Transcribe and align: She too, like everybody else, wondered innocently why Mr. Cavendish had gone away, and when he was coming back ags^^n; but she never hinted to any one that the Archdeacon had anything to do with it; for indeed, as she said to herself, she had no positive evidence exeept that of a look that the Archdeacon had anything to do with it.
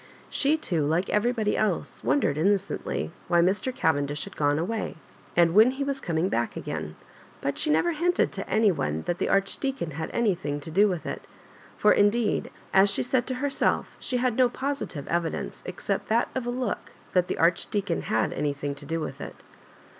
She 0.31 0.57
too, 0.57 0.83
like 0.87 1.11
everybody 1.11 1.55
else, 1.55 2.03
wondered 2.03 2.35
innocently 2.35 3.11
why 3.27 3.39
Mr. 3.41 3.71
Cavendish 3.71 4.23
had 4.23 4.35
gone 4.35 4.57
away, 4.57 4.95
and 5.35 5.53
when 5.53 5.69
he 5.69 5.83
was 5.83 6.01
coming 6.01 6.27
back 6.27 6.55
ags^^n; 6.55 6.95
but 7.39 7.59
she 7.59 7.69
never 7.69 7.91
hinted 7.91 8.31
to 8.31 8.49
any 8.49 8.71
one 8.71 9.03
that 9.03 9.19
the 9.19 9.29
Archdeacon 9.29 9.91
had 9.91 10.09
anything 10.11 10.59
to 10.61 10.71
do 10.71 10.87
with 10.87 11.05
it; 11.05 11.27
for 11.77 11.91
indeed, 11.91 12.49
as 12.73 12.89
she 12.89 13.03
said 13.03 13.27
to 13.27 13.35
herself, 13.45 13.95
she 13.99 14.17
had 14.17 14.35
no 14.37 14.49
positive 14.49 15.07
evidence 15.07 15.61
exeept 15.67 16.07
that 16.07 16.29
of 16.33 16.47
a 16.47 16.49
look 16.49 16.93
that 17.13 17.27
the 17.27 17.37
Archdeacon 17.37 18.01
had 18.01 18.33
anything 18.33 18.73
to 18.73 18.87
do 18.87 18.99
with 18.99 19.21
it. 19.21 19.35